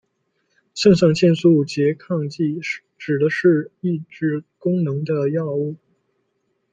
[0.73, 2.59] 肾上腺素拮抗剂
[2.97, 5.75] 指的是抑制功能的药物。